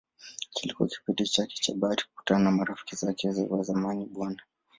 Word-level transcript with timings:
Kilikuwa 0.55 0.89
kipindi 0.89 1.25
chake 1.27 1.53
cha 1.55 1.73
bahati 1.75 2.05
kukutana 2.07 2.43
na 2.43 2.51
marafiki 2.51 2.95
zake 2.95 3.29
wa 3.49 3.63
zamani 3.63 4.05
Bw. 4.05 4.25